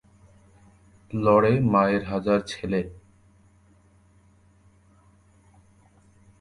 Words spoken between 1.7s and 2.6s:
মায়ের হাজার